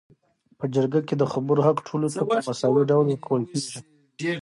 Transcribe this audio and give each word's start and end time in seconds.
په 0.59 0.65
جرګه 0.75 0.99
کي 1.07 1.13
د 1.17 1.23
خبرو 1.33 1.65
حق 1.67 1.77
ټولو 1.87 2.07
ته 2.15 2.21
په 2.29 2.37
مساوي 2.47 2.83
ډول 2.89 3.05
ورکول 3.09 3.41
کيږي 3.49 3.77